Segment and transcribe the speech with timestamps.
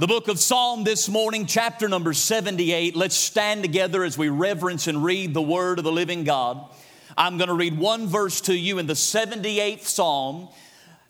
[0.00, 2.96] The book of Psalm this morning, chapter number 78.
[2.96, 6.70] Let's stand together as we reverence and read the word of the living God.
[7.18, 10.48] I'm going to read one verse to you in the 78th Psalm,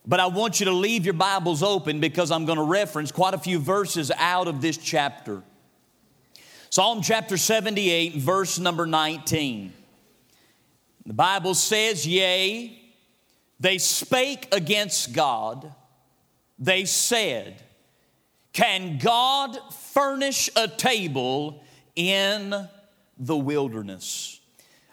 [0.04, 3.32] but I want you to leave your Bibles open because I'm going to reference quite
[3.32, 5.45] a few verses out of this chapter.
[6.70, 9.72] Psalm chapter 78, verse number 19.
[11.07, 12.77] The Bible says, Yea,
[13.61, 15.72] they spake against God,
[16.59, 17.62] they said,
[18.53, 21.62] Can God furnish a table
[21.95, 22.69] in
[23.19, 24.41] the wilderness?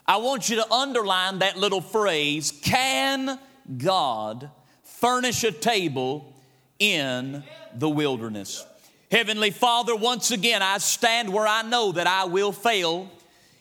[0.06, 3.40] I want you to underline that little phrase Can
[3.78, 4.50] God
[4.84, 6.34] furnish a table
[6.80, 7.44] in
[7.76, 8.66] the wilderness?
[9.10, 13.10] Heavenly Father, once again, I stand where I know that I will fail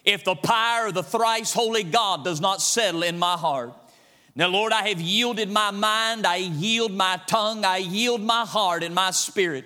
[0.05, 3.73] if the power of the thrice holy God does not settle in my heart.
[4.35, 8.83] Now, Lord, I have yielded my mind, I yield my tongue, I yield my heart
[8.83, 9.65] and my spirit.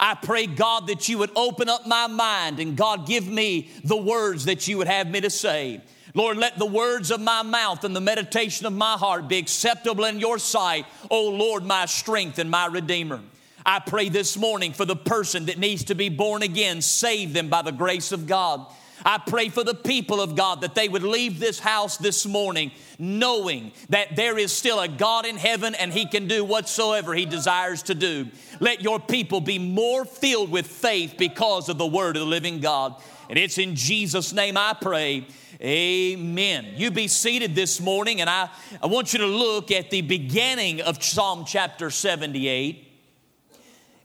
[0.00, 3.96] I pray, God, that you would open up my mind and God, give me the
[3.96, 5.80] words that you would have me to say.
[6.14, 10.04] Lord, let the words of my mouth and the meditation of my heart be acceptable
[10.04, 13.20] in your sight, O Lord, my strength and my redeemer.
[13.66, 17.48] I pray this morning for the person that needs to be born again, save them
[17.48, 18.66] by the grace of God.
[19.04, 22.72] I pray for the people of God that they would leave this house this morning
[22.98, 27.26] knowing that there is still a God in heaven and He can do whatsoever He
[27.26, 28.28] desires to do.
[28.60, 32.60] Let your people be more filled with faith because of the word of the living
[32.60, 32.96] God.
[33.30, 35.26] And it's in Jesus' name I pray.
[35.60, 36.66] Amen.
[36.76, 38.48] You be seated this morning, and I,
[38.82, 42.87] I want you to look at the beginning of Psalm chapter 78.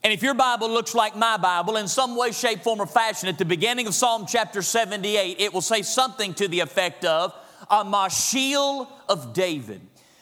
[0.04, 3.30] And if your Bible looks like my Bible in some way, shape, form, or fashion,
[3.30, 7.34] at the beginning of Psalm chapter 78, it will say something to the effect of
[7.70, 9.80] a Maschil of David.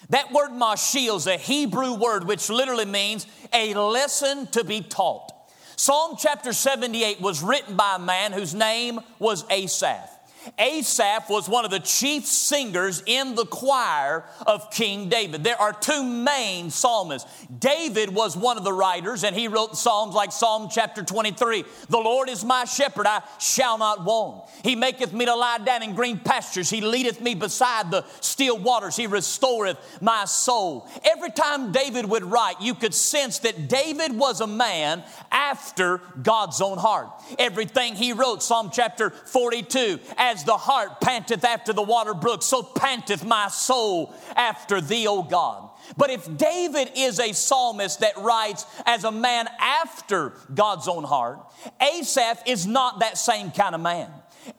[0.09, 5.31] That word Maschil is a Hebrew word which literally means a lesson to be taught.
[5.77, 10.10] Psalm chapter 78 was written by a man whose name was Asaph.
[10.57, 15.43] Asaph was one of the chief singers in the choir of King David.
[15.43, 17.29] There are two main psalmists.
[17.59, 21.97] David was one of the writers, and he wrote psalms like Psalm chapter 23 The
[21.97, 24.49] Lord is my shepherd, I shall not want.
[24.63, 26.69] He maketh me to lie down in green pastures.
[26.69, 28.95] He leadeth me beside the still waters.
[28.95, 30.87] He restoreth my soul.
[31.03, 36.61] Every time David would write, you could sense that David was a man after God's
[36.61, 37.09] own heart.
[37.39, 39.99] Everything he wrote, Psalm chapter 42,
[40.31, 45.23] as the hart panteth after the water brook, so panteth my soul after thee, O
[45.23, 45.69] God.
[45.97, 51.39] But if David is a psalmist that writes as a man after God's own heart,
[51.81, 54.09] Asaph is not that same kind of man.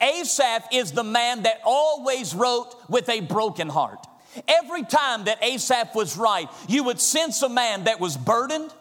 [0.00, 4.06] Asaph is the man that always wrote with a broken heart.
[4.46, 8.72] Every time that Asaph was right, you would sense a man that was burdened,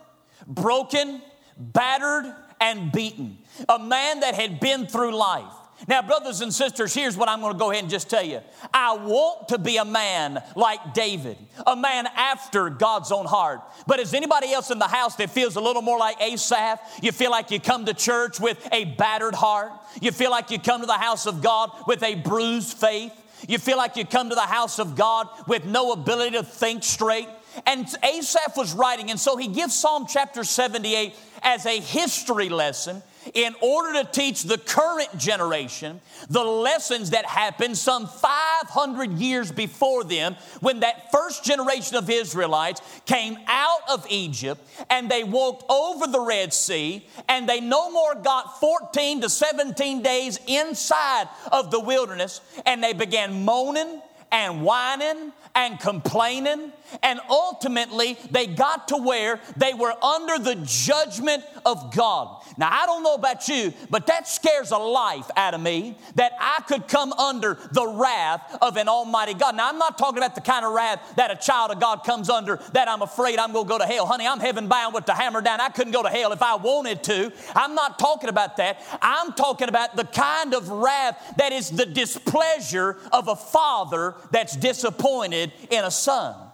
[0.45, 1.21] broken,
[1.57, 3.37] battered, and beaten.
[3.69, 5.53] A man that had been through life.
[5.87, 8.41] Now, brothers and sisters, here's what I'm going to go ahead and just tell you.
[8.73, 13.61] I want to be a man like David, a man after God's own heart.
[13.87, 16.79] But is anybody else in the house that feels a little more like Asaph?
[17.01, 19.71] You feel like you come to church with a battered heart.
[20.01, 23.13] You feel like you come to the house of God with a bruised faith.
[23.47, 26.83] You feel like you come to the house of God with no ability to think
[26.83, 27.27] straight.
[27.65, 33.01] And Asaph was writing, and so he gives Psalm chapter 78 as a history lesson
[33.33, 40.03] in order to teach the current generation the lessons that happened some 500 years before
[40.03, 46.07] them when that first generation of Israelites came out of Egypt and they walked over
[46.07, 51.79] the Red Sea and they no more got 14 to 17 days inside of the
[51.79, 56.71] wilderness and they began moaning and whining and complaining.
[57.03, 62.43] And ultimately, they got to where they were under the judgment of God.
[62.57, 66.33] Now, I don't know about you, but that scares a life out of me that
[66.39, 69.55] I could come under the wrath of an almighty God.
[69.55, 72.29] Now, I'm not talking about the kind of wrath that a child of God comes
[72.29, 74.05] under that I'm afraid I'm going to go to hell.
[74.05, 75.61] Honey, I'm heaven bound with the hammer down.
[75.61, 77.31] I couldn't go to hell if I wanted to.
[77.55, 78.81] I'm not talking about that.
[79.01, 84.55] I'm talking about the kind of wrath that is the displeasure of a father that's
[84.55, 86.50] disappointed in a son.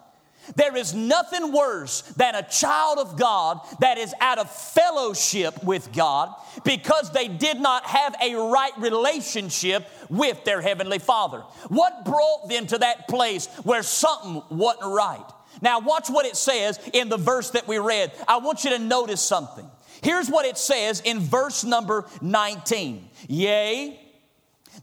[0.56, 5.92] There is nothing worse than a child of God that is out of fellowship with
[5.94, 6.34] God
[6.64, 11.40] because they did not have a right relationship with their Heavenly Father.
[11.68, 15.26] What brought them to that place where something wasn't right?
[15.62, 18.12] Now, watch what it says in the verse that we read.
[18.28, 19.70] I want you to notice something.
[20.02, 24.00] Here's what it says in verse number 19 Yea,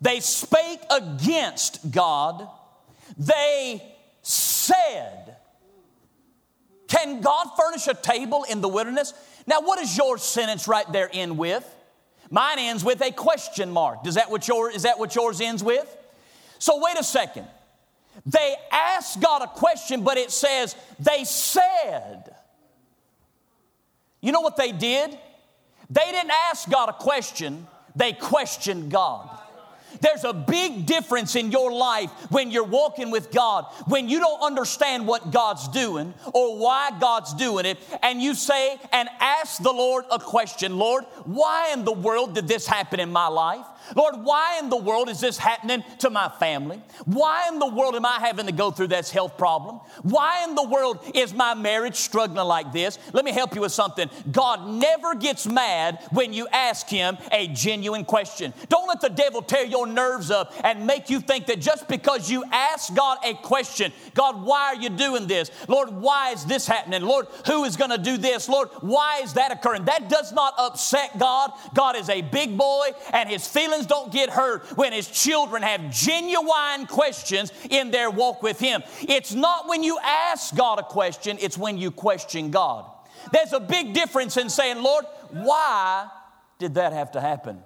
[0.00, 2.48] they spake against God,
[3.16, 3.82] they
[4.22, 5.36] said,
[6.94, 9.14] can God furnish a table in the wilderness?
[9.46, 11.68] Now, what does your sentence right there end with?
[12.30, 14.04] Mine ends with a question mark.
[14.04, 15.96] Does that what your, is that what yours ends with?
[16.58, 17.46] So, wait a second.
[18.26, 22.34] They asked God a question, but it says they said.
[24.20, 25.18] You know what they did?
[25.90, 29.28] They didn't ask God a question, they questioned God.
[30.00, 34.42] There's a big difference in your life when you're walking with God, when you don't
[34.42, 39.72] understand what God's doing or why God's doing it, and you say and ask the
[39.72, 43.66] Lord a question Lord, why in the world did this happen in my life?
[43.94, 46.80] Lord, why in the world is this happening to my family?
[47.04, 49.80] Why in the world am I having to go through this health problem?
[50.02, 52.98] Why in the world is my marriage struggling like this?
[53.12, 54.08] Let me help you with something.
[54.30, 58.54] God never gets mad when you ask Him a genuine question.
[58.68, 62.30] Don't let the devil tear your nerves up and make you think that just because
[62.30, 65.50] you ask God a question, God, why are you doing this?
[65.68, 67.02] Lord, why is this happening?
[67.02, 68.48] Lord, who is going to do this?
[68.48, 69.84] Lord, why is that occurring?
[69.84, 71.52] That does not upset God.
[71.74, 75.62] God is a big boy and His feelings feelings don't get hurt when his children
[75.62, 78.82] have genuine questions in their walk with him.
[79.02, 82.90] It's not when you ask God a question, it's when you question God.
[83.32, 86.08] There's a big difference in saying, Lord, why
[86.58, 87.62] did that have to happen?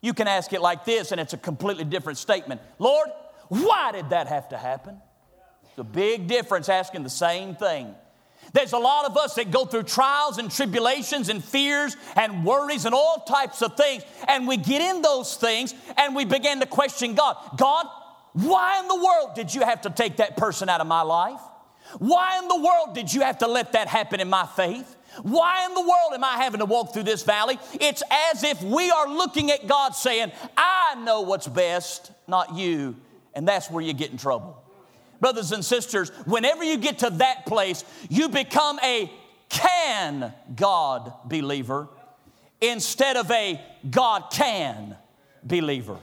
[0.00, 3.08] You can ask it like this, and it's a completely different statement Lord,
[3.48, 5.00] why did that have to happen?
[5.70, 7.94] It's a big difference asking the same thing.
[8.56, 12.86] There's a lot of us that go through trials and tribulations and fears and worries
[12.86, 14.02] and all types of things.
[14.26, 17.36] And we get in those things and we begin to question God.
[17.58, 17.84] God,
[18.32, 21.40] why in the world did you have to take that person out of my life?
[21.98, 24.96] Why in the world did you have to let that happen in my faith?
[25.20, 27.58] Why in the world am I having to walk through this valley?
[27.78, 32.96] It's as if we are looking at God saying, I know what's best, not you.
[33.34, 34.62] And that's where you get in trouble.
[35.20, 39.10] Brothers and sisters, whenever you get to that place, you become a
[39.48, 41.88] can God believer
[42.60, 44.96] instead of a God can
[45.42, 45.98] believer.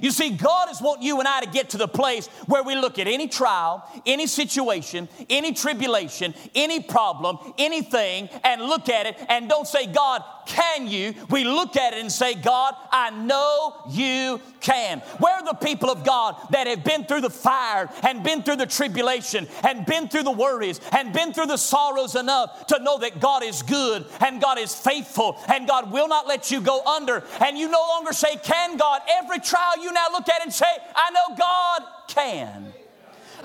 [0.00, 2.76] You see, God is wanting you and I to get to the place where we
[2.76, 9.16] look at any trial, any situation, any tribulation, any problem, anything, and look at it
[9.28, 11.14] and don't say, God, can you?
[11.30, 15.00] We look at it and say, God, I know you can.
[15.18, 18.56] Where are the people of God that have been through the fire and been through
[18.56, 22.98] the tribulation and been through the worries and been through the sorrows enough to know
[22.98, 26.82] that God is good and God is faithful and God will not let you go
[26.84, 27.22] under?
[27.40, 29.02] And you no longer say, Can God?
[29.22, 32.72] Every trial you now look at and say, I know God can.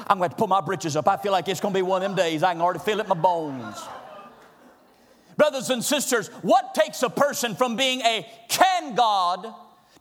[0.07, 1.07] I'm going to pull my britches up.
[1.07, 2.44] I feel like it's going to be one of them days.
[2.44, 3.77] I can already feel it in my bones.
[5.43, 9.53] Brothers and sisters, what takes a person from being a can God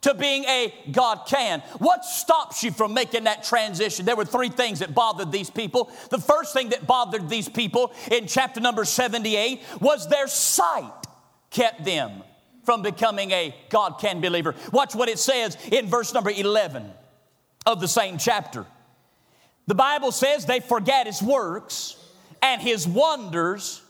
[0.02, 1.58] to being a God can?
[1.78, 4.06] What stops you from making that transition?
[4.06, 5.90] There were three things that bothered these people.
[6.10, 10.92] The first thing that bothered these people in chapter number 78 was their sight
[11.50, 12.22] kept them
[12.64, 14.54] from becoming a God can believer.
[14.70, 16.88] Watch what it says in verse number 11
[17.66, 18.64] of the same chapter.
[19.66, 21.96] The Bible says they forget his works
[22.40, 23.82] and his wonders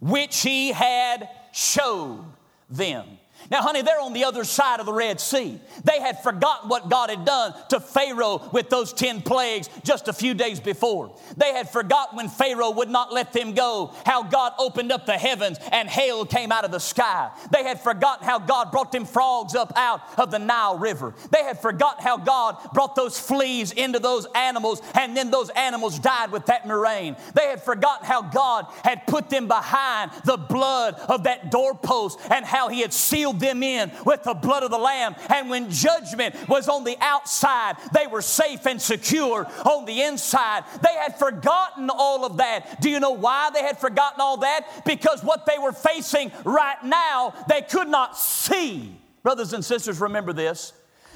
[0.00, 2.24] which he had showed
[2.68, 3.06] them.
[3.50, 5.60] Now, honey, they're on the other side of the Red Sea.
[5.84, 10.12] They had forgotten what God had done to Pharaoh with those 10 plagues just a
[10.12, 11.16] few days before.
[11.36, 15.18] They had forgotten when Pharaoh would not let them go, how God opened up the
[15.18, 17.30] heavens and hail came out of the sky.
[17.50, 21.14] They had forgotten how God brought them frogs up out of the Nile River.
[21.30, 25.98] They had forgotten how God brought those fleas into those animals and then those animals
[25.98, 27.16] died with that murrain.
[27.34, 32.44] They had forgotten how God had put them behind the blood of that doorpost and
[32.44, 35.14] how He had sealed them in with the blood of the Lamb.
[35.28, 40.64] And when judgment was on the outside, they were safe and secure on the inside.
[40.82, 42.80] They had forgotten all of that.
[42.80, 44.84] Do you know why they had forgotten all that?
[44.84, 48.96] Because what they were facing right now, they could not see.
[49.22, 50.72] Brothers and sisters, remember this.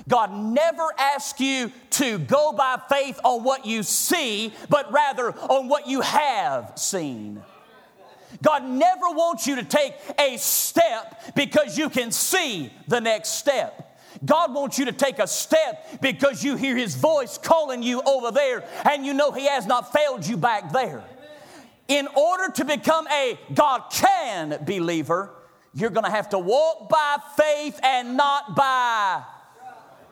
[0.09, 5.69] God never asks you to go by faith on what you see, but rather on
[5.69, 7.43] what you have seen.
[8.43, 13.99] God never wants you to take a step because you can see the next step.
[14.25, 18.31] God wants you to take a step because you hear His voice calling you over
[18.31, 21.03] there and you know He has not failed you back there.
[21.89, 25.31] In order to become a God can believer,
[25.75, 29.23] you're going to have to walk by faith and not by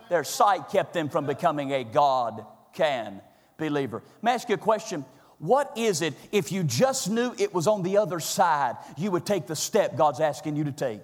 [0.08, 3.22] their sight kept them from becoming a God can
[3.56, 4.02] believer.
[4.16, 5.06] Let me ask you a question.
[5.42, 9.26] What is it, if you just knew it was on the other side, you would
[9.26, 11.00] take the step God's asking you to take?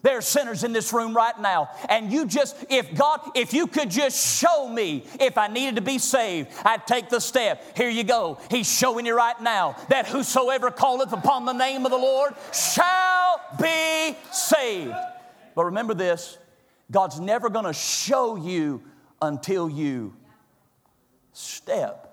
[0.00, 1.68] There are sinners in this room right now.
[1.90, 5.82] And you just, if God, if you could just show me if I needed to
[5.82, 7.76] be saved, I'd take the step.
[7.76, 8.38] Here you go.
[8.50, 13.42] He's showing you right now that whosoever calleth upon the name of the Lord shall
[13.60, 14.94] be saved.
[15.54, 16.38] But remember this
[16.90, 18.82] God's never to show you
[19.20, 20.16] until you
[21.34, 22.09] step.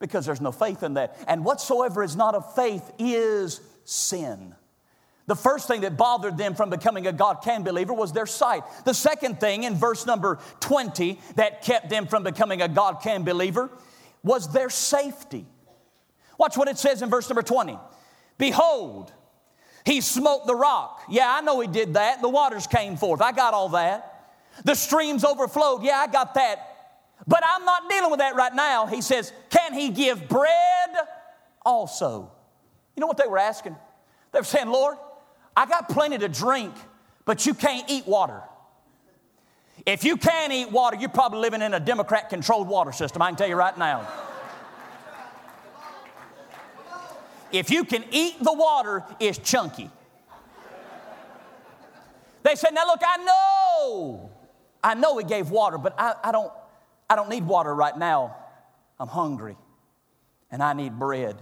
[0.00, 1.16] Because there's no faith in that.
[1.26, 4.54] And whatsoever is not of faith is sin.
[5.26, 8.62] The first thing that bothered them from becoming a God can believer was their sight.
[8.84, 13.24] The second thing in verse number 20 that kept them from becoming a God can
[13.24, 13.70] believer
[14.22, 15.44] was their safety.
[16.38, 17.78] Watch what it says in verse number 20.
[18.38, 19.12] Behold,
[19.84, 21.02] he smote the rock.
[21.10, 22.22] Yeah, I know he did that.
[22.22, 23.20] The waters came forth.
[23.20, 24.36] I got all that.
[24.64, 25.82] The streams overflowed.
[25.82, 26.67] Yeah, I got that.
[27.28, 28.86] But I'm not dealing with that right now.
[28.86, 30.90] He says, Can he give bread
[31.64, 32.32] also?
[32.96, 33.76] You know what they were asking?
[34.32, 34.96] They were saying, Lord,
[35.54, 36.74] I got plenty to drink,
[37.26, 38.42] but you can't eat water.
[39.84, 43.28] If you can't eat water, you're probably living in a Democrat controlled water system, I
[43.28, 44.08] can tell you right now.
[47.52, 49.90] If you can eat the water, it's chunky.
[52.42, 54.30] They said, Now look, I know,
[54.82, 56.52] I know he gave water, but I, I, don't,
[57.08, 58.36] I don't need water right now.
[58.98, 59.56] I'm hungry
[60.50, 61.36] and I need bread.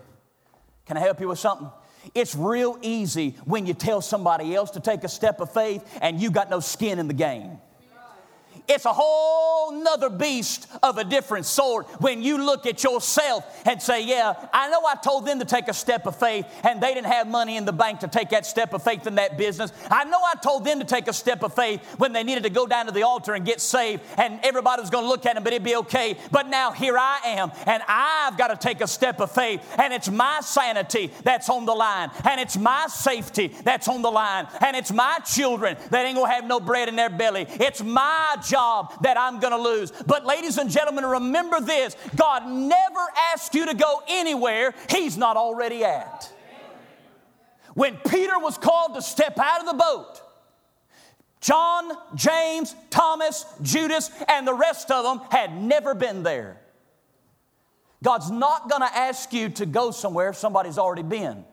[0.86, 1.68] Can I help you with something?
[2.14, 6.20] It's real easy when you tell somebody else to take a step of faith and
[6.20, 7.58] you got no skin in the game.
[8.68, 13.80] It's a whole nother beast of a different sort when you look at yourself and
[13.80, 16.92] say, Yeah, I know I told them to take a step of faith and they
[16.92, 19.72] didn't have money in the bank to take that step of faith in that business.
[19.88, 22.50] I know I told them to take a step of faith when they needed to
[22.50, 25.34] go down to the altar and get saved and everybody was going to look at
[25.34, 26.16] them, but it'd be okay.
[26.32, 29.92] But now here I am and I've got to take a step of faith and
[29.92, 34.48] it's my sanity that's on the line and it's my safety that's on the line
[34.60, 37.46] and it's my children that ain't going to have no bread in their belly.
[37.48, 39.92] It's my job job that I'm going to lose.
[40.06, 45.36] But, ladies and gentlemen, remember this God never asks you to go anywhere He's not
[45.36, 46.32] already at.
[47.74, 50.22] When Peter was called to step out of the boat,
[51.42, 56.58] John, James, Thomas, Judas, and the rest of them had never been there.
[58.02, 61.44] God's not going to ask you to go somewhere if somebody's already been,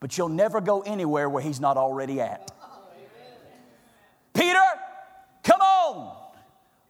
[0.00, 2.50] but you'll never go anywhere where He's not already at.
[4.32, 4.58] Peter,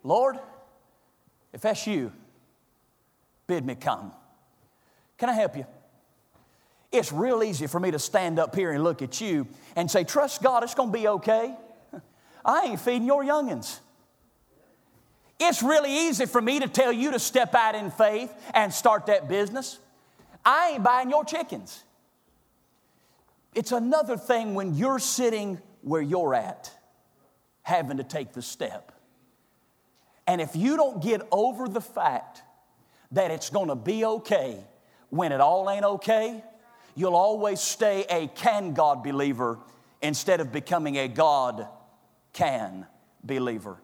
[0.03, 0.39] Lord,
[1.53, 2.13] if that's you,
[3.47, 4.13] bid me come.
[5.19, 5.67] Can I help you?
[6.93, 10.05] It's real easy for me to stand up here and look at you and say,
[10.05, 11.55] Trust God, it's going to be okay.
[12.45, 13.81] I ain't feeding your youngins.
[15.39, 19.07] It's really easy for me to tell you to step out in faith and start
[19.07, 19.79] that business.
[20.45, 21.83] I ain't buying your chickens.
[23.55, 26.71] It's another thing when you're sitting where you're at
[27.67, 28.93] having to take the step.
[30.29, 32.43] And if you don't get over the fact
[33.11, 34.63] that it's going to be okay
[35.11, 36.45] when it all ain't okay,
[36.95, 39.59] you'll always stay a can God believer
[40.01, 41.67] instead of becoming a God
[42.33, 42.87] can
[43.25, 43.79] believer.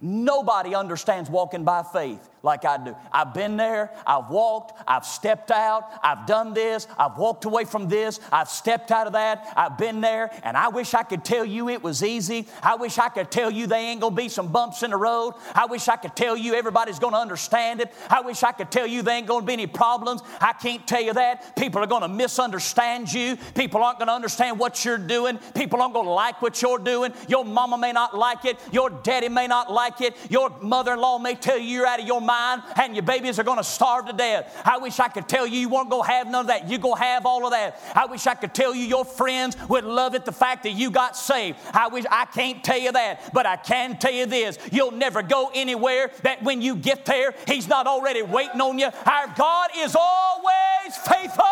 [0.00, 2.96] Nobody understands walking by faith like I do.
[3.12, 7.88] I've been there, I've walked, I've stepped out, I've done this, I've walked away from
[7.88, 11.44] this, I've stepped out of that, I've been there, and I wish I could tell
[11.44, 12.48] you it was easy.
[12.62, 15.34] I wish I could tell you there ain't gonna be some bumps in the road.
[15.54, 17.92] I wish I could tell you everybody's gonna understand it.
[18.10, 20.22] I wish I could tell you there ain't gonna be any problems.
[20.40, 21.54] I can't tell you that.
[21.56, 23.36] People are gonna misunderstand you.
[23.54, 25.38] People aren't gonna understand what you're doing.
[25.54, 27.12] People aren't gonna like what you're doing.
[27.28, 28.58] Your mama may not like it.
[28.72, 30.16] Your daddy may not like it.
[30.28, 33.02] Your mother in law may tell you you're out of your mind mind and your
[33.02, 34.62] babies are going to starve to death.
[34.64, 36.68] I wish I could tell you you weren't going to have none of that.
[36.68, 37.80] You're going to have all of that.
[37.94, 40.90] I wish I could tell you your friends would love it the fact that you
[40.90, 41.58] got saved.
[41.72, 44.58] I wish I can't tell you that, but I can tell you this.
[44.70, 48.88] You'll never go anywhere that when you get there, He's not already waiting on you.
[49.06, 51.44] Our God is always faithful.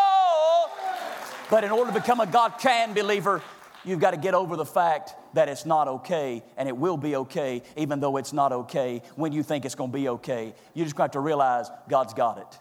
[1.49, 3.41] But in order to become a God can believer,
[3.85, 7.15] you've got to get over the fact that it's not okay and it will be
[7.15, 10.53] okay, even though it's not okay when you think it's going to be okay.
[10.73, 12.59] You just got to realize God's got it.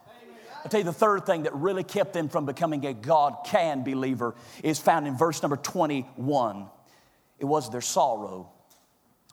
[0.62, 3.83] I'll tell you the third thing that really kept them from becoming a God can
[3.83, 6.67] believer is found in verse number 21.
[7.39, 8.50] It was their sorrow.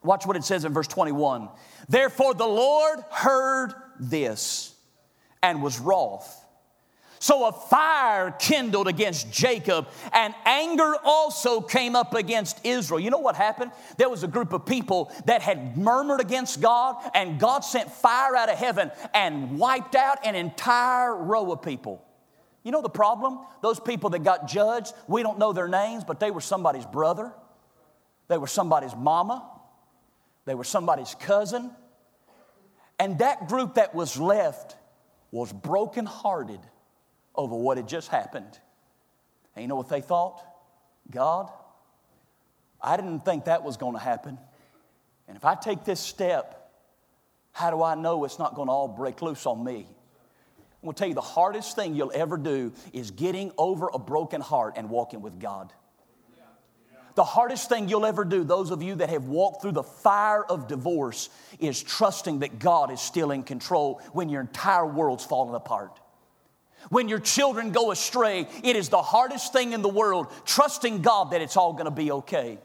[0.03, 1.49] Watch what it says in verse 21.
[1.89, 4.73] Therefore, the Lord heard this
[5.43, 6.45] and was wroth
[7.19, 12.99] so a fire kindled against Jacob, and anger also came up against Israel.
[12.99, 13.71] You know what happened?
[13.97, 18.35] There was a group of people that had murmured against God, and God sent fire
[18.35, 22.03] out of heaven and wiped out an entire row of people.
[22.63, 23.39] You know the problem?
[23.61, 27.31] Those people that got judged, we don't know their names, but they were somebody's brother,
[28.27, 29.49] they were somebody's mama,
[30.45, 31.71] they were somebody's cousin.
[32.99, 34.75] And that group that was left
[35.31, 36.59] was brokenhearted
[37.37, 38.59] over what had just happened.
[39.55, 40.43] And you know what they thought?
[41.09, 41.51] God,
[42.81, 44.37] I didn't think that was going to happen.
[45.27, 46.71] And if I take this step,
[47.51, 49.87] how do I know it's not going to all break loose on me?
[50.81, 53.99] I'm going to tell you the hardest thing you'll ever do is getting over a
[53.99, 55.73] broken heart and walking with God.
[57.15, 60.45] The hardest thing you'll ever do, those of you that have walked through the fire
[60.45, 61.29] of divorce,
[61.59, 65.99] is trusting that God is still in control when your entire world's falling apart.
[66.89, 71.31] When your children go astray, it is the hardest thing in the world, trusting God
[71.31, 72.59] that it's all gonna be okay.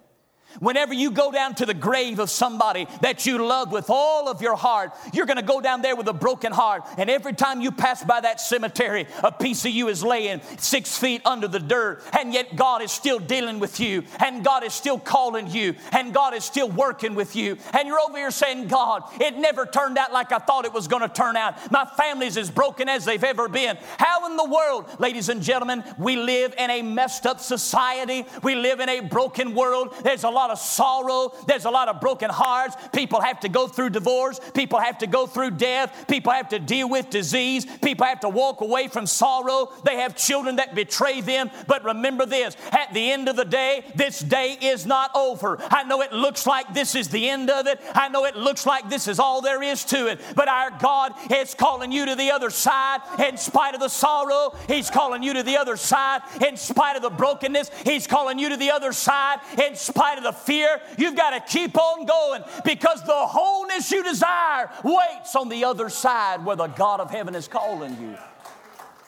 [0.61, 4.43] Whenever you go down to the grave of somebody that you love with all of
[4.43, 6.85] your heart, you're going to go down there with a broken heart.
[6.99, 10.97] And every time you pass by that cemetery, a piece of you is laying six
[10.97, 12.03] feet under the dirt.
[12.19, 14.05] And yet God is still dealing with you.
[14.19, 15.75] And God is still calling you.
[15.93, 17.57] And God is still working with you.
[17.73, 20.89] And you're over here saying, God, it never turned out like I thought it was
[20.89, 21.71] going to turn out.
[21.71, 23.79] My family's as broken as they've ever been.
[23.99, 28.27] How in the world, ladies and gentlemen, we live in a messed up society.
[28.43, 29.95] We live in a broken world.
[30.03, 31.33] There's a lot lot of sorrow.
[31.47, 32.77] There's a lot of broken hearts.
[32.93, 34.41] People have to go through divorce.
[34.55, 36.07] People have to go through death.
[36.09, 37.65] People have to deal with disease.
[37.83, 39.73] People have to walk away from sorrow.
[39.85, 41.51] They have children that betray them.
[41.69, 45.59] But remember this at the end of the day, this day is not over.
[45.71, 47.81] I know it looks like this is the end of it.
[47.95, 50.21] I know it looks like this is all there is to it.
[50.35, 54.57] But our God is calling you to the other side in spite of the sorrow.
[54.67, 57.71] He's calling you to the other side in spite of the brokenness.
[57.85, 60.81] He's calling you to the other side in spite of the fear.
[60.99, 65.89] You've got to keep on going because the wholeness you desire waits on the other
[65.89, 68.17] side where the God of heaven is calling you.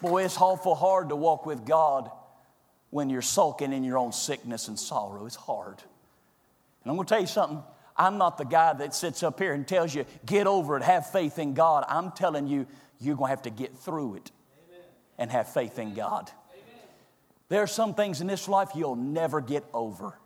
[0.03, 2.11] Boy, it's awful hard to walk with God
[2.91, 5.27] when you're sulking in your own sickness and sorrow.
[5.27, 5.83] It's hard.
[6.85, 7.63] And I'm going to tell you something.
[7.97, 11.11] I'm not the guy that sits up here and tells you, get over it, have
[11.11, 11.85] faith in God.
[11.89, 12.67] I'm telling you,
[13.01, 14.31] you're going to have to get through it
[15.19, 16.31] and have faith in God.
[17.49, 20.19] There are some things in this life you'll never get over.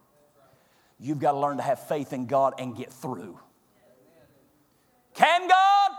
[1.01, 3.39] You've got to learn to have faith in God and get through.
[5.15, 5.91] Can God?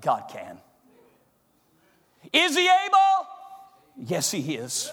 [0.00, 0.58] God can.
[2.32, 3.26] Is He able?
[3.96, 4.90] Yes, He is.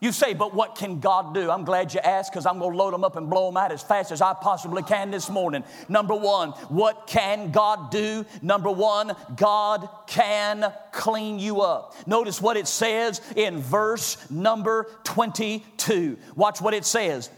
[0.00, 1.50] You say, but what can God do?
[1.50, 3.72] I'm glad you asked because I'm going to load them up and blow them out
[3.72, 5.64] as fast as I possibly can this morning.
[5.88, 8.26] Number one, what can God do?
[8.42, 11.94] Number one, God can clean you up.
[12.06, 16.18] Notice what it says in verse number 22.
[16.36, 17.30] Watch what it says.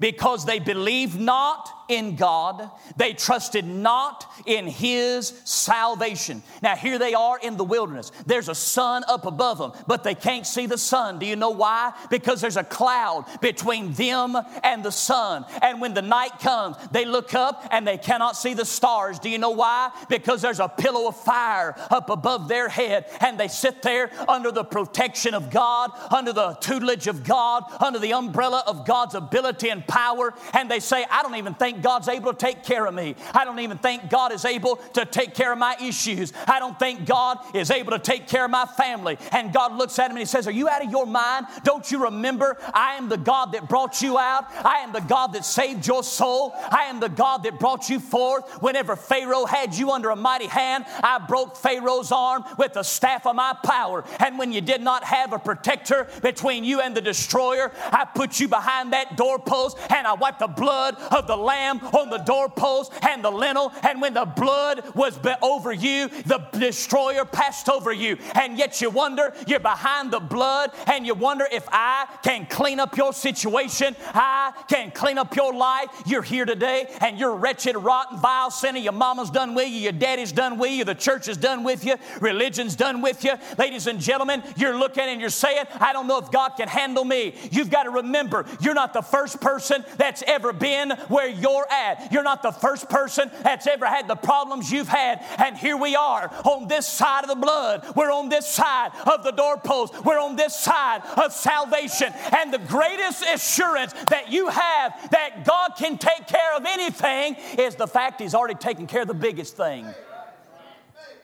[0.00, 2.70] Because they believed not in God.
[2.96, 6.42] They trusted not in His salvation.
[6.62, 8.10] Now, here they are in the wilderness.
[8.26, 11.18] There's a sun up above them, but they can't see the sun.
[11.18, 11.92] Do you know why?
[12.10, 15.44] Because there's a cloud between them and the sun.
[15.60, 19.18] And when the night comes, they look up and they cannot see the stars.
[19.18, 19.90] Do you know why?
[20.08, 24.50] Because there's a pillow of fire up above their head, and they sit there under
[24.50, 29.68] the protection of God, under the tutelage of God, under the umbrella of God's ability
[29.68, 32.94] and power, and they say, I don't even think God's able to take care of
[32.94, 33.16] me.
[33.34, 36.32] I don't even think God is able to take care of my issues.
[36.46, 39.18] I don't think God is able to take care of my family.
[39.32, 41.46] And God looks at him and he says, Are you out of your mind?
[41.64, 44.46] Don't you remember I am the God that brought you out?
[44.64, 46.52] I am the God that saved your soul.
[46.54, 48.62] I am the God that brought you forth.
[48.62, 53.26] Whenever Pharaoh had you under a mighty hand, I broke Pharaoh's arm with the staff
[53.26, 54.04] of my power.
[54.18, 58.40] And when you did not have a protector between you and the destroyer, I put
[58.40, 62.92] you behind that doorpost and I wiped the blood of the Lamb on the doorpost
[63.02, 63.72] and the lintel.
[63.82, 68.18] And when the blood was over you, the destroyer passed over you.
[68.34, 72.80] And yet you wonder, you're behind the blood, and you wonder if I can clean
[72.80, 75.88] up your situation, I can clean up your life.
[76.06, 78.78] You're here today and you're wretched, rotten, vile sinner.
[78.78, 81.84] Your mama's done with you, your daddy's done with you, the church is done with
[81.84, 83.34] you, religion's done with you.
[83.58, 87.04] Ladies and gentlemen, you're looking and you're saying, I don't know if God can handle
[87.04, 87.34] me.
[87.50, 91.70] You've got to remember, you're not the first person that's ever been where you're you're
[91.70, 92.12] at.
[92.12, 95.24] You're not the first person that's ever had the problems you've had.
[95.38, 97.84] And here we are on this side of the blood.
[97.94, 100.04] We're on this side of the doorpost.
[100.04, 102.12] We're on this side of salvation.
[102.36, 107.74] And the greatest assurance that you have that God can take care of anything is
[107.74, 109.86] the fact He's already taken care of the biggest thing.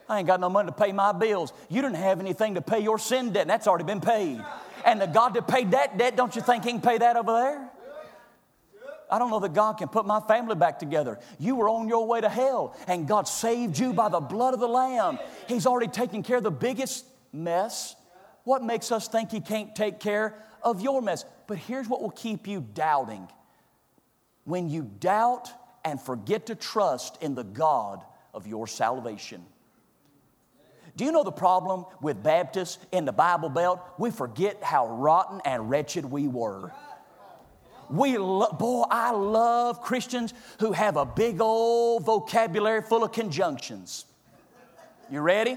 [0.09, 1.53] I ain't got no money to pay my bills.
[1.69, 4.43] You didn't have anything to pay your sin debt, and that's already been paid.
[4.85, 7.33] And the God that paid that debt, don't you think He can pay that over
[7.33, 7.68] there?
[9.11, 11.19] I don't know that God can put my family back together.
[11.39, 14.61] You were on your way to hell, and God saved you by the blood of
[14.61, 15.19] the Lamb.
[15.47, 17.97] He's already taken care of the biggest mess.
[18.45, 21.25] What makes us think He can't take care of your mess?
[21.47, 23.29] But here's what will keep you doubting
[24.45, 25.51] when you doubt
[25.85, 29.45] and forget to trust in the God of your salvation.
[30.97, 33.81] Do you know the problem with Baptists in the Bible Belt?
[33.99, 36.73] We forget how rotten and wretched we were.
[37.91, 44.05] We lo- boy, I love Christians who have a big old vocabulary full of conjunctions.
[45.11, 45.57] You ready?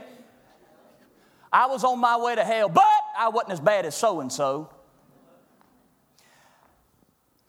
[1.51, 2.85] I was on my way to hell, but
[3.17, 4.69] I wasn't as bad as so and so.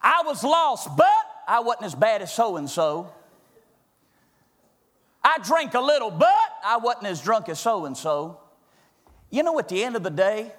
[0.00, 1.06] I was lost, but
[1.46, 3.12] I wasn't as bad as so and so.
[5.22, 8.40] I drank a little, but I wasn't as drunk as so and so.
[9.30, 10.52] You know, at the end of the day,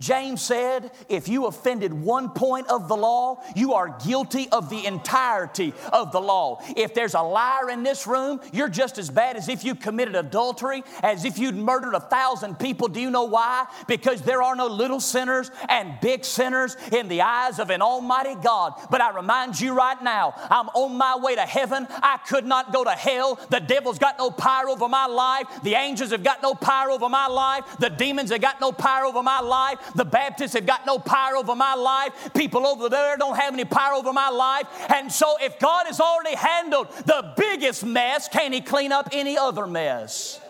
[0.00, 4.86] James said, if you offended one point of the law, you are guilty of the
[4.86, 6.58] entirety of the law.
[6.74, 10.16] If there's a liar in this room, you're just as bad as if you committed
[10.16, 12.88] adultery, as if you'd murdered a thousand people.
[12.88, 13.66] Do you know why?
[13.86, 18.36] Because there are no little sinners and big sinners in the eyes of an almighty
[18.42, 18.72] God.
[18.90, 21.86] But I remind you right now, I'm on my way to heaven.
[21.90, 23.38] I could not go to hell.
[23.50, 25.46] The devil's got no power over my life.
[25.62, 27.64] The angels have got no power over my life.
[27.78, 29.78] The demons have got no power over my life.
[29.94, 32.32] The Baptists have got no power over my life.
[32.34, 34.66] People over there don't have any power over my life.
[34.94, 39.36] And so, if God has already handled the biggest mess, can He clean up any
[39.36, 40.40] other mess?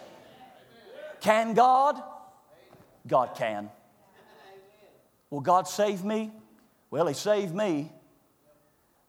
[1.20, 2.02] Can God?
[3.06, 3.70] God can.
[5.30, 6.32] Will God save me?
[6.90, 7.92] Well, He saved me.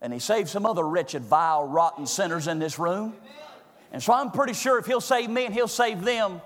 [0.01, 3.13] And He saved some other wretched, vile, rotten sinners in this room.
[3.91, 6.41] And so I'm pretty sure if He'll save me and He'll save them,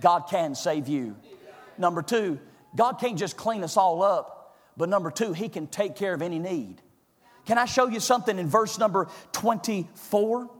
[0.00, 1.16] God can save you.
[1.78, 2.38] Number two,
[2.76, 6.22] God can't just clean us all up, but number two, He can take care of
[6.22, 6.82] any need.
[7.46, 10.50] Can I show you something in verse number 24?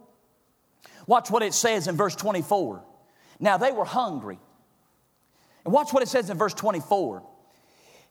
[1.07, 2.83] Watch what it says in verse 24.
[3.39, 4.39] Now they were hungry.
[5.65, 7.23] And watch what it says in verse 24.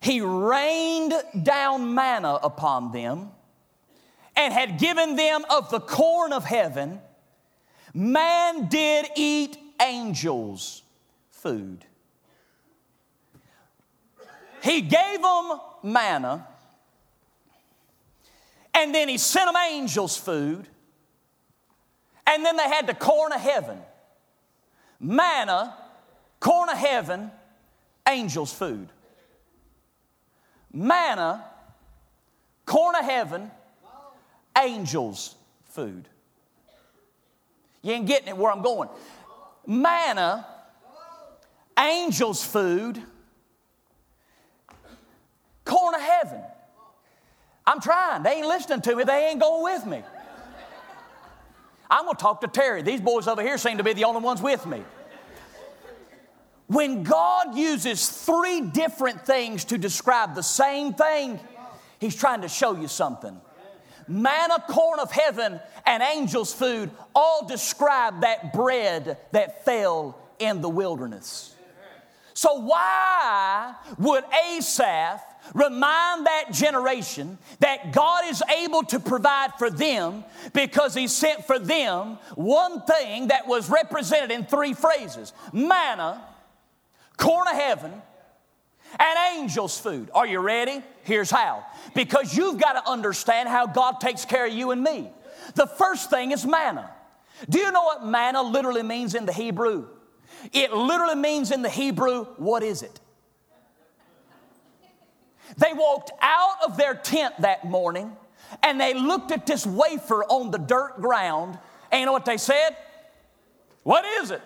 [0.02, 3.30] He rained down manna upon them
[4.36, 7.00] and had given them of the corn of heaven.
[7.94, 10.84] Man did eat angels'
[11.32, 11.86] food.
[14.66, 16.48] He gave them manna,
[18.74, 20.68] and then he sent them angels' food,
[22.26, 23.78] and then they had the corn of heaven.
[25.00, 25.78] Manna,
[26.40, 27.30] corn of heaven,
[28.10, 28.90] angels' food.
[30.74, 31.46] Manna,
[32.66, 33.52] corn of heaven,
[34.58, 36.10] angels' food.
[37.84, 38.90] You ain't getting it where I'm going.
[39.68, 40.44] Manna,
[41.78, 43.04] angels' food,
[45.66, 46.42] corn of heaven.
[47.68, 48.24] I'm trying.
[48.24, 49.04] They ain't listening to me.
[49.04, 50.04] They ain't going with me.
[51.90, 52.82] I'm going to talk to Terry.
[52.82, 54.84] These boys over here seem to be the only ones with me.
[56.68, 61.40] When God uses three different things to describe the same thing,
[62.00, 63.40] He's trying to show you something.
[64.08, 70.70] Manna, corn of heaven, and angels' food all describe that bread that fell in the
[70.70, 71.56] wilderness.
[72.34, 75.22] So, why would Asaph
[75.54, 81.60] Remind that generation that God is able to provide for them because He sent for
[81.60, 86.22] them one thing that was represented in three phrases manna,
[87.18, 87.92] corn of heaven,
[89.00, 90.10] and angels' food.
[90.14, 90.82] Are you ready?
[91.04, 91.66] Here's how.
[91.94, 95.10] Because you've got to understand how God takes care of you and me.
[95.54, 96.90] The first thing is manna.
[97.50, 99.88] Do you know what manna literally means in the Hebrew?
[100.54, 103.00] It literally means in the Hebrew, what is it?
[105.58, 108.16] They walked out of their tent that morning
[108.64, 111.58] and they looked at this wafer on the dirt ground.
[111.92, 112.76] And you know what they said?
[113.84, 114.42] What is it?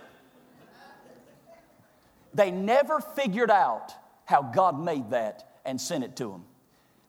[2.34, 3.94] They never figured out
[4.26, 6.46] how God made that and sent it to them.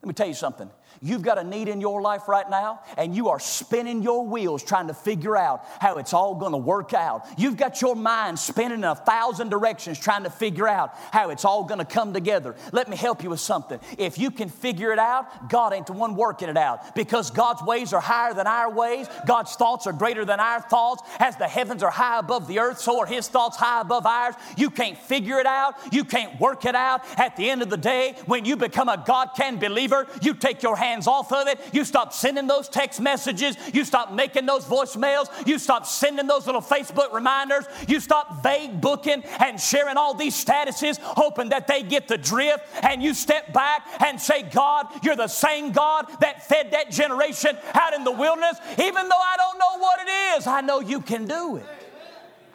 [0.02, 0.70] Let me tell you something.
[1.02, 4.62] You've got a need in your life right now, and you are spinning your wheels
[4.62, 7.26] trying to figure out how it's all going to work out.
[7.38, 11.44] You've got your mind spinning in a thousand directions trying to figure out how it's
[11.44, 12.54] all going to come together.
[12.72, 13.80] Let me help you with something.
[13.98, 17.62] If you can figure it out, God ain't the one working it out because God's
[17.62, 21.02] ways are higher than our ways, God's thoughts are greater than our thoughts.
[21.18, 24.34] As the heavens are high above the earth, so are His thoughts high above ours.
[24.56, 27.02] You can't figure it out, you can't work it out.
[27.18, 30.62] At the end of the day, when you become a God can believer, you take
[30.62, 31.60] your hands off of it.
[31.72, 33.56] You stop sending those text messages.
[33.72, 35.26] You stop making those voicemails.
[35.46, 37.66] You stop sending those little Facebook reminders.
[37.86, 42.64] You stop vague booking and sharing all these statuses, hoping that they get the drift.
[42.82, 47.56] And you step back and say, God, you're the same God that fed that generation
[47.74, 48.58] out in the wilderness.
[48.72, 51.66] Even though I don't know what it is, I know you can do it.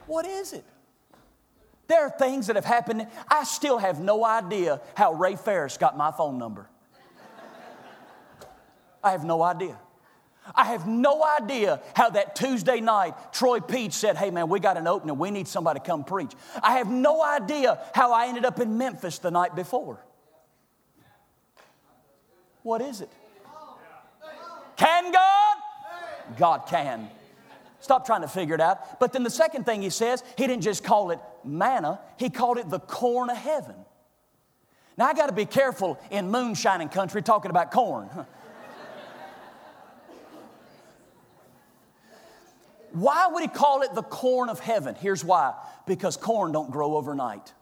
[0.07, 0.65] What is it?
[1.88, 3.07] There are things that have happened.
[3.27, 6.67] I still have no idea how Ray Ferris got my phone number.
[9.05, 9.77] I have no idea.
[10.55, 14.77] I have no idea how that Tuesday night Troy Peach said, Hey man, we got
[14.77, 15.17] an opening.
[15.17, 16.31] We need somebody to come preach.
[16.61, 20.03] I have no idea how I ended up in Memphis the night before.
[22.63, 23.09] What is it?
[24.75, 25.57] Can God?
[26.37, 27.09] God can.
[27.79, 28.99] Stop trying to figure it out.
[28.99, 32.57] But then the second thing he says, he didn't just call it manna, he called
[32.57, 33.75] it the corn of heaven.
[34.97, 38.09] Now I got to be careful in moonshining country talking about corn.
[42.95, 44.95] Why would he call it the corn of heaven?
[44.95, 45.53] Here's why
[45.86, 47.53] because corn don't grow overnight.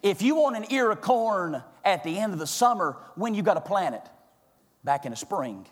[0.00, 3.42] If you want an ear of corn at the end of the summer, when you
[3.42, 4.02] got to plant it?
[4.84, 5.66] Back in the spring.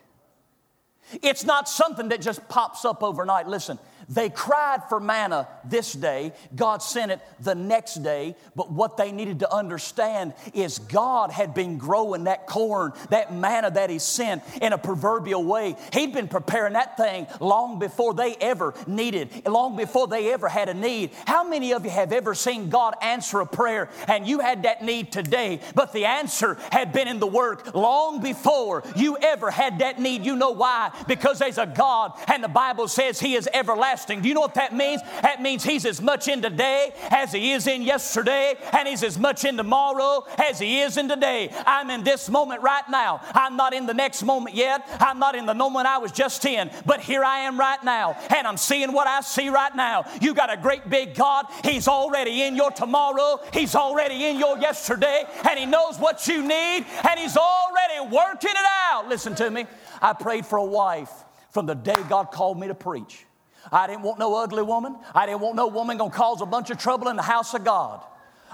[1.22, 3.46] It's not something that just pops up overnight.
[3.46, 6.32] Listen, they cried for manna this day.
[6.54, 8.36] God sent it the next day.
[8.54, 13.70] But what they needed to understand is God had been growing that corn, that manna
[13.70, 15.76] that He sent in a proverbial way.
[15.92, 20.68] He'd been preparing that thing long before they ever needed, long before they ever had
[20.68, 21.10] a need.
[21.26, 24.82] How many of you have ever seen God answer a prayer and you had that
[24.82, 29.78] need today, but the answer had been in the work long before you ever had
[29.78, 30.24] that need?
[30.24, 30.90] You know why?
[31.06, 34.22] Because there's a God and the Bible says He is everlasting.
[34.22, 35.02] Do you know what that means?
[35.22, 39.18] That means He's as much in today as He is in yesterday, and He's as
[39.18, 41.50] much in tomorrow as He is in today.
[41.66, 43.20] I'm in this moment right now.
[43.32, 44.86] I'm not in the next moment yet.
[45.00, 48.16] I'm not in the moment I was just in, but here I am right now,
[48.34, 50.04] and I'm seeing what I see right now.
[50.20, 51.46] You got a great big God.
[51.64, 56.42] He's already in your tomorrow, He's already in your yesterday, and He knows what you
[56.42, 59.08] need, and He's already working it out.
[59.08, 59.66] Listen to me.
[60.04, 61.10] I prayed for a wife
[61.48, 63.24] from the day God called me to preach.
[63.72, 64.96] I didn't want no ugly woman.
[65.14, 67.64] I didn't want no woman gonna cause a bunch of trouble in the house of
[67.64, 68.04] God.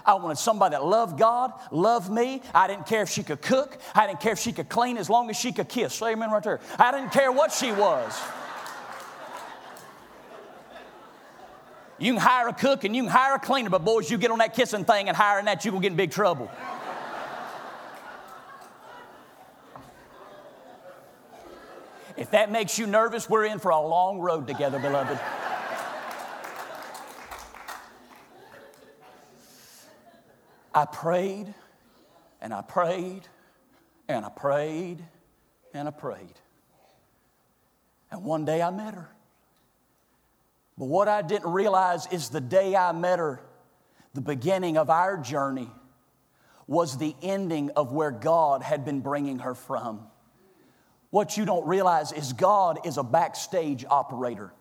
[0.06, 2.40] I wanted somebody that loved God, loved me.
[2.54, 3.80] I didn't care if she could cook.
[3.96, 5.94] I didn't care if she could clean as long as she could kiss.
[5.94, 6.60] Say amen right there.
[6.78, 8.16] I didn't care what she was.
[11.98, 14.30] You can hire a cook and you can hire a cleaner, but boys, you get
[14.30, 16.48] on that kissing thing and hiring that, you're gonna get in big trouble.
[22.20, 25.18] If that makes you nervous, we're in for a long road together, beloved.
[30.74, 31.54] I prayed
[32.42, 33.22] and I prayed
[34.06, 35.02] and I prayed
[35.72, 36.34] and I prayed.
[38.10, 39.08] And one day I met her.
[40.76, 43.40] But what I didn't realize is the day I met her,
[44.12, 45.70] the beginning of our journey
[46.66, 50.09] was the ending of where God had been bringing her from.
[51.10, 54.52] What you don't realize is God is a backstage operator.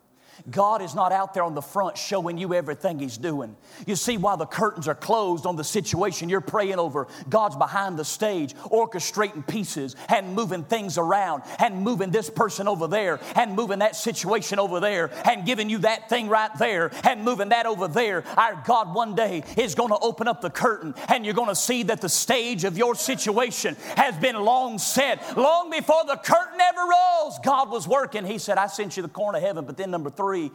[0.49, 3.55] God is not out there on the front showing you everything He's doing.
[3.85, 7.97] You see, while the curtains are closed on the situation you're praying over, God's behind
[7.97, 13.55] the stage, orchestrating pieces and moving things around and moving this person over there and
[13.55, 17.65] moving that situation over there and giving you that thing right there and moving that
[17.65, 18.23] over there.
[18.37, 21.55] Our God one day is going to open up the curtain and you're going to
[21.55, 25.37] see that the stage of your situation has been long set.
[25.37, 28.25] Long before the curtain ever rolls, God was working.
[28.25, 29.65] He said, I sent you the corn of heaven.
[29.65, 30.51] But then, number three, three,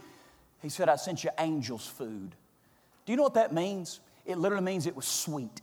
[0.62, 2.30] he said, I sent you angels' food.
[3.04, 4.00] Do you know what that means?
[4.24, 5.60] It literally means it was sweet.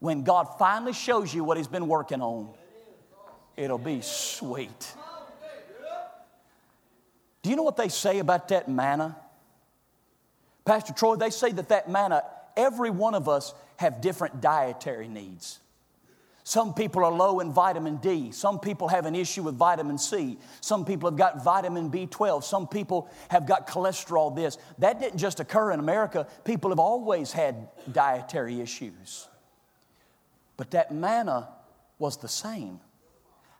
[0.00, 2.48] When God finally shows you what He's been working on,
[3.56, 4.94] it'll be sweet.
[7.42, 9.16] Do you know what they say about that manna?
[10.64, 12.22] Pastor Troy, they say that that manna,
[12.56, 15.60] every one of us have different dietary needs.
[16.44, 18.32] Some people are low in vitamin D.
[18.32, 20.38] Some people have an issue with vitamin C.
[20.60, 22.42] Some people have got vitamin B12.
[22.42, 24.58] Some people have got cholesterol this.
[24.78, 26.26] That didn't just occur in America.
[26.44, 29.28] People have always had dietary issues.
[30.56, 31.48] But that manna
[31.98, 32.80] was the same.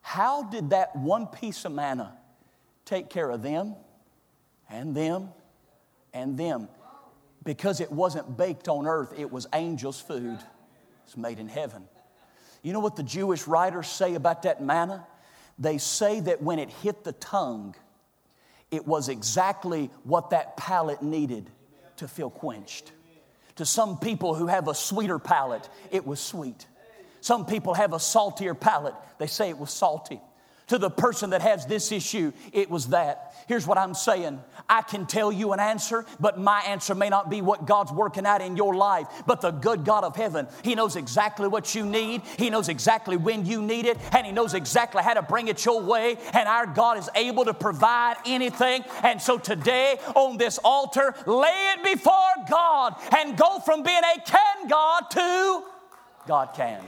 [0.01, 2.19] How did that one piece of manna
[2.85, 3.77] take care of them
[4.69, 5.29] and them
[6.13, 6.69] and them?
[7.45, 10.39] Because it wasn't baked on earth, it was angels' food.
[11.05, 11.89] It's made in heaven.
[12.63, 15.07] You know what the Jewish writers say about that manna?
[15.59, 17.75] They say that when it hit the tongue,
[18.71, 21.51] it was exactly what that palate needed
[21.97, 22.93] to feel quenched.
[23.57, 26.67] To some people who have a sweeter palate, it was sweet.
[27.21, 30.21] Some people have a saltier palate, they say it was salty.
[30.73, 33.35] To the person that has this issue, it was that.
[33.47, 37.29] Here's what I'm saying I can tell you an answer, but my answer may not
[37.29, 39.07] be what God's working out in your life.
[39.27, 43.19] But the good God of heaven, He knows exactly what you need, He knows exactly
[43.19, 46.17] when you need it, and He knows exactly how to bring it your way.
[46.33, 48.83] And our God is able to provide anything.
[49.03, 52.15] And so today on this altar, lay it before
[52.49, 55.65] God and go from being a can God to
[56.27, 56.83] God can.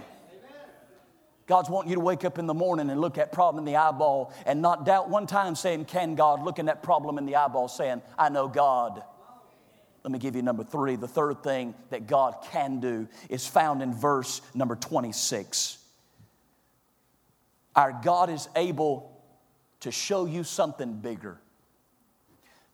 [1.46, 3.76] God's wanting you to wake up in the morning and look at problem in the
[3.78, 6.42] eyeball and not doubt one time saying, Can God?
[6.42, 9.02] Looking at problem in the eyeball saying, I know God.
[10.02, 10.96] Let me give you number three.
[10.96, 15.78] The third thing that God can do is found in verse number 26.
[17.74, 19.22] Our God is able
[19.80, 21.40] to show you something bigger.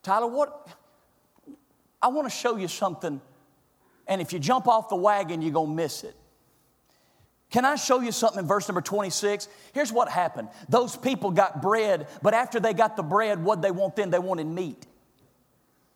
[0.03, 0.69] Tyler, what?
[2.03, 3.21] I want to show you something,
[4.07, 6.15] and if you jump off the wagon, you're going to miss it.
[7.51, 9.49] Can I show you something in verse number 26?
[9.73, 10.49] Here's what happened.
[10.69, 14.11] Those people got bread, but after they got the bread, what they want then?
[14.11, 14.87] They wanted meat.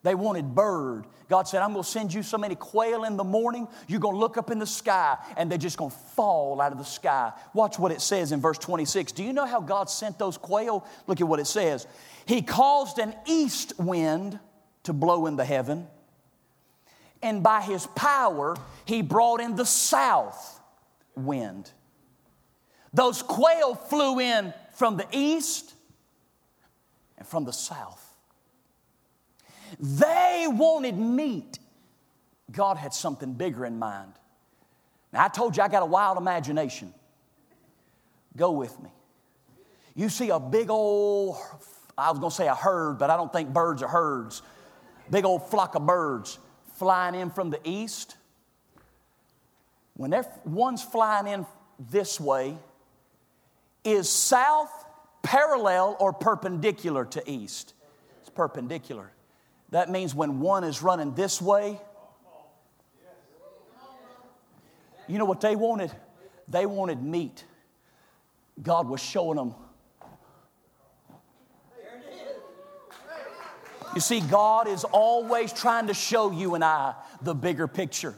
[0.02, 1.06] They wanted bird.
[1.28, 4.16] God said, I'm going to send you so many quail in the morning, you're going
[4.16, 6.84] to look up in the sky and they're just going to fall out of the
[6.84, 7.32] sky.
[7.54, 9.12] Watch what it says in verse 26.
[9.12, 10.84] Do you know how God sent those quail?
[11.06, 11.86] Look at what it says.
[12.26, 14.38] He caused an east wind
[14.82, 15.86] to blow in the heaven,
[17.22, 20.60] and by his power, he brought in the south
[21.16, 21.70] wind.
[22.92, 25.74] Those quail flew in from the east
[27.18, 28.00] and from the south.
[29.81, 31.59] They wanted meat.
[32.50, 34.12] God had something bigger in mind.
[35.12, 36.92] Now, I told you I got a wild imagination.
[38.37, 38.90] Go with me.
[39.94, 41.37] You see a big old,
[41.96, 44.42] I was going to say a herd, but I don't think birds are herds.
[45.11, 46.38] Big old flock of birds
[46.74, 48.16] flying in from the east.
[49.96, 51.46] When one's flying in
[51.78, 52.59] this way,
[53.85, 54.70] is south
[55.22, 57.74] parallel or perpendicular to east?
[58.20, 59.11] It's perpendicular.
[59.70, 61.80] That means when one is running this way,
[65.07, 65.92] you know what they wanted?
[66.48, 67.44] They wanted meat.
[68.62, 69.54] God was showing them.
[73.94, 78.14] You see, God is always trying to show you and I the bigger picture.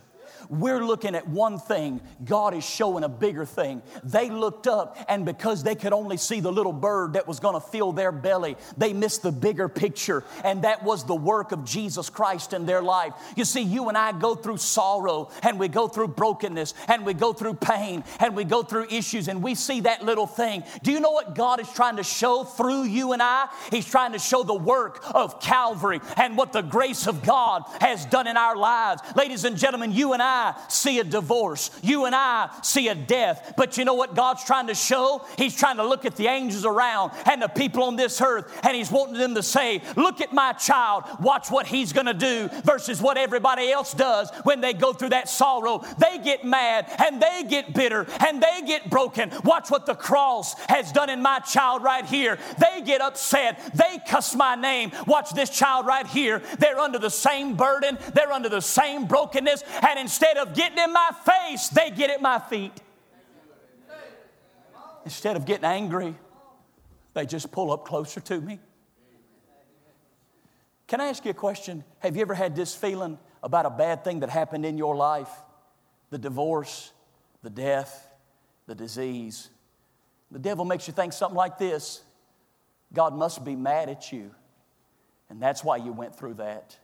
[0.49, 3.83] We're looking at one thing, God is showing a bigger thing.
[4.05, 7.55] They looked up, and because they could only see the little bird that was going
[7.55, 11.65] to fill their belly, they missed the bigger picture, and that was the work of
[11.65, 13.13] Jesus Christ in their life.
[13.37, 17.15] You see, you and I go through sorrow, and we go through brokenness, and we
[17.15, 20.63] go through pain, and we go through issues, and we see that little thing.
[20.83, 23.49] Do you know what God is trying to show through you and I?
[23.71, 28.05] He's trying to show the work of Calvary and what the grace of God has
[28.07, 29.03] done in our lives.
[29.15, 31.71] Ladies and gentlemen, you and I I see a divorce.
[31.83, 33.55] You and I see a death.
[33.57, 35.25] But you know what God's trying to show?
[35.39, 38.77] He's trying to look at the angels around and the people on this earth, and
[38.77, 42.49] He's wanting them to say, Look at my child, watch what He's going to do,
[42.65, 45.85] versus what everybody else does when they go through that sorrow.
[45.99, 49.31] They get mad and they get bitter and they get broken.
[49.45, 52.39] Watch what the cross has done in my child right here.
[52.59, 53.61] They get upset.
[53.75, 54.91] They cuss my name.
[55.07, 56.43] Watch this child right here.
[56.59, 60.79] They're under the same burden, they're under the same brokenness, and instead Instead of getting
[60.79, 62.73] in my face, they get at my feet.
[65.05, 66.15] Instead of getting angry,
[67.13, 68.59] they just pull up closer to me.
[70.87, 71.85] Can I ask you a question?
[71.99, 75.29] Have you ever had this feeling about a bad thing that happened in your life?
[76.09, 76.93] The divorce,
[77.43, 78.09] the death,
[78.67, 79.51] the disease.
[80.31, 82.03] The devil makes you think something like this
[82.91, 84.35] God must be mad at you,
[85.29, 86.79] and that's why you went through that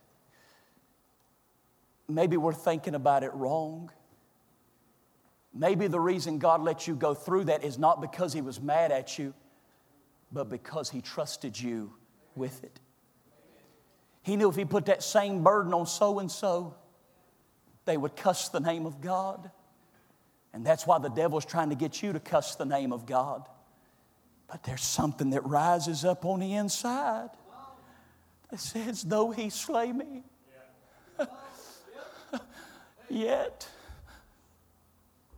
[2.15, 3.91] maybe we're thinking about it wrong.
[5.53, 8.91] Maybe the reason God let you go through that is not because He was mad
[8.91, 9.33] at you,
[10.31, 11.93] but because He trusted you
[12.35, 12.79] with it.
[14.23, 16.75] He knew if He put that same burden on so and so,
[17.85, 19.51] they would cuss the name of God.
[20.53, 23.47] And that's why the devil's trying to get you to cuss the name of God.
[24.47, 27.29] But there's something that rises up on the inside
[28.49, 30.23] that says, Though He slay me,
[33.13, 33.67] yet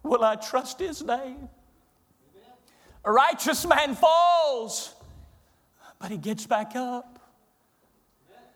[0.03, 1.49] will I trust his name.
[3.03, 4.93] A righteous man falls,
[5.99, 7.19] but he gets back up.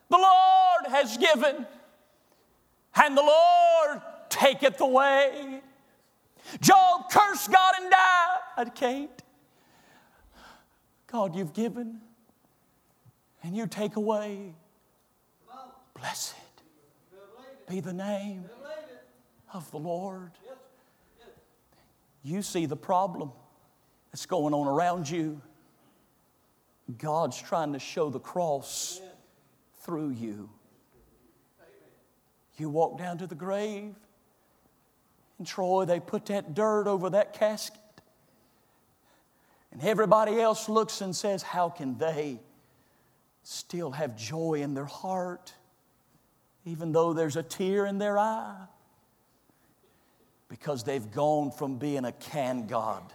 [0.10, 1.68] The Lord has given,
[2.96, 5.62] and the Lord taketh away.
[6.62, 8.76] Job cursed God and died.
[8.76, 9.22] Kate,
[11.08, 12.02] God, you've given,
[13.44, 14.56] and you take away.
[15.94, 16.36] Blessed
[17.70, 18.44] be the name
[19.54, 20.32] of the Lord.
[22.24, 23.32] You see the problem
[24.12, 25.42] that's going on around you.
[26.98, 29.00] God's trying to show the cross
[29.82, 30.50] through you.
[32.58, 33.96] You walk down to the grave,
[35.38, 37.80] and Troy, they put that dirt over that casket.
[39.72, 42.40] And everybody else looks and says, How can they
[43.44, 45.54] still have joy in their heart,
[46.66, 48.66] even though there's a tear in their eye?
[50.50, 53.14] Because they've gone from being a can God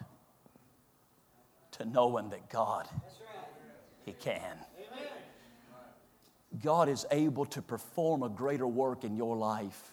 [1.73, 2.89] to knowing that God,
[4.05, 4.57] He can.
[6.63, 9.93] God is able to perform a greater work in your life.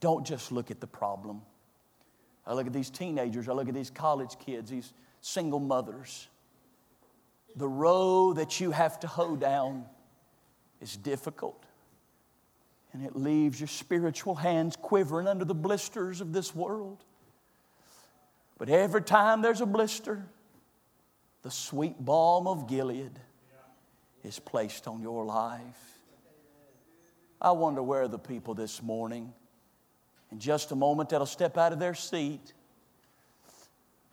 [0.00, 1.42] Don't just look at the problem.
[2.44, 6.26] I look at these teenagers, I look at these college kids, these single mothers.
[7.54, 9.84] The row that you have to hoe down
[10.80, 11.64] is difficult.
[12.92, 17.04] And it leaves your spiritual hands quivering under the blisters of this world.
[18.56, 20.26] But every time there's a blister,
[21.42, 23.18] the sweet balm of Gilead
[24.24, 25.98] is placed on your life.
[27.40, 29.32] I wonder where the people this morning,
[30.32, 32.52] in just a moment, that'll step out of their seat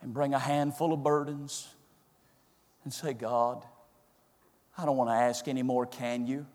[0.02, 1.68] and bring a handful of burdens
[2.84, 3.66] and say, God,
[4.78, 6.46] I don't want to ask anymore, can you?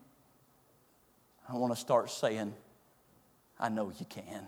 [1.50, 2.54] I want to start saying,
[3.58, 4.46] I know you can.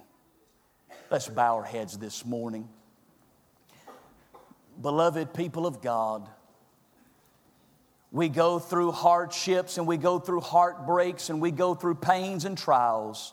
[1.10, 2.68] Let's bow our heads this morning.
[4.80, 6.28] Beloved people of God,
[8.12, 12.56] we go through hardships and we go through heartbreaks and we go through pains and
[12.56, 13.32] trials.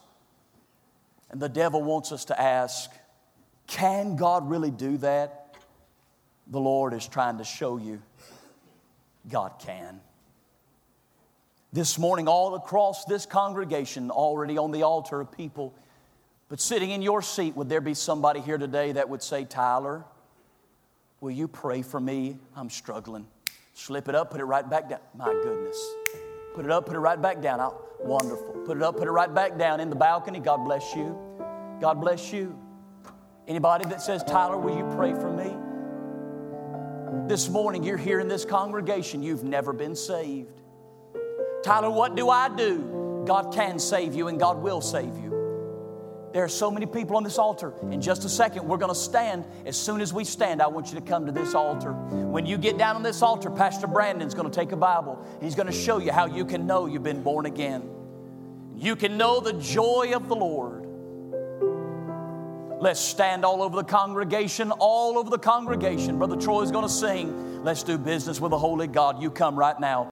[1.30, 2.90] And the devil wants us to ask,
[3.68, 5.56] can God really do that?
[6.48, 8.02] The Lord is trying to show you
[9.30, 10.02] God can.
[11.72, 15.76] This morning, all across this congregation, already on the altar of people,
[16.50, 20.04] but sitting in your seat, would there be somebody here today that would say, Tyler,
[21.22, 22.38] will you pray for me?
[22.56, 23.28] I'm struggling.
[23.76, 25.00] Slip it up, put it right back down.
[25.16, 25.80] My goodness.
[26.56, 27.62] Put it up, put it right back down.
[27.62, 28.64] Oh, wonderful.
[28.66, 30.40] Put it up, put it right back down in the balcony.
[30.40, 31.16] God bless you.
[31.80, 32.60] God bless you.
[33.48, 35.56] Anybody that says, Tyler, will you pray for me?
[37.28, 40.59] This morning, you're here in this congregation, you've never been saved.
[41.64, 43.24] Tyler, what do I do?
[43.26, 45.30] God can save you and God will save you.
[46.32, 47.74] There are so many people on this altar.
[47.92, 49.46] In just a second, we're going to stand.
[49.66, 51.94] As soon as we stand, I want you to come to this altar.
[51.94, 55.26] When you get down on this altar, Pastor Brandon's going to take a Bible.
[55.42, 57.90] He's going to show you how you can know you've been born again.
[58.76, 60.86] You can know the joy of the Lord.
[62.80, 66.18] Let's stand all over the congregation, all over the congregation.
[66.18, 67.64] Brother Troy's going to sing.
[67.64, 69.22] Let's do business with the Holy God.
[69.22, 70.08] You come right now.